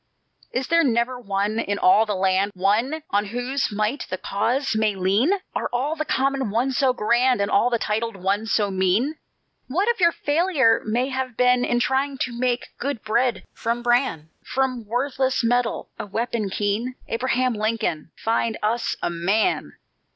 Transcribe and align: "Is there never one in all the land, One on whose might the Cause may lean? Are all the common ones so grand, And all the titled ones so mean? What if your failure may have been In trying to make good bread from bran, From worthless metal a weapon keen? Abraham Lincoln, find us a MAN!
"Is 0.51 0.67
there 0.69 0.83
never 0.83 1.19
one 1.19 1.59
in 1.59 1.77
all 1.77 2.07
the 2.07 2.15
land, 2.15 2.53
One 2.55 3.03
on 3.11 3.25
whose 3.25 3.71
might 3.71 4.07
the 4.09 4.17
Cause 4.17 4.75
may 4.75 4.95
lean? 4.95 5.29
Are 5.53 5.69
all 5.71 5.95
the 5.95 6.05
common 6.05 6.49
ones 6.49 6.75
so 6.75 6.91
grand, 6.91 7.39
And 7.39 7.51
all 7.51 7.69
the 7.69 7.77
titled 7.77 8.15
ones 8.15 8.51
so 8.51 8.71
mean? 8.71 9.19
What 9.67 9.87
if 9.89 9.99
your 9.99 10.11
failure 10.11 10.81
may 10.85 11.09
have 11.09 11.37
been 11.37 11.63
In 11.63 11.79
trying 11.79 12.17
to 12.21 12.33
make 12.35 12.73
good 12.79 13.03
bread 13.03 13.43
from 13.53 13.83
bran, 13.83 14.29
From 14.43 14.87
worthless 14.87 15.43
metal 15.43 15.89
a 15.99 16.07
weapon 16.07 16.49
keen? 16.49 16.95
Abraham 17.07 17.53
Lincoln, 17.53 18.09
find 18.17 18.57
us 18.63 18.95
a 19.03 19.11
MAN! 19.11 19.73